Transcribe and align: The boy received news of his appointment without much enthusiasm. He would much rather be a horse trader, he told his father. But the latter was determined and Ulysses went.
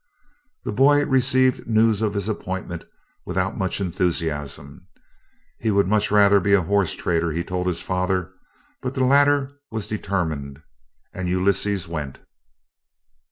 The 0.63 0.71
boy 0.71 1.05
received 1.05 1.67
news 1.67 2.01
of 2.01 2.15
his 2.15 2.27
appointment 2.27 2.85
without 3.23 3.55
much 3.55 3.79
enthusiasm. 3.79 4.87
He 5.59 5.69
would 5.69 5.85
much 5.87 6.09
rather 6.09 6.39
be 6.39 6.53
a 6.53 6.63
horse 6.63 6.95
trader, 6.95 7.31
he 7.31 7.43
told 7.43 7.67
his 7.67 7.83
father. 7.83 8.31
But 8.81 8.95
the 8.95 9.03
latter 9.05 9.51
was 9.69 9.85
determined 9.85 10.63
and 11.13 11.29
Ulysses 11.29 11.87
went. 11.87 12.17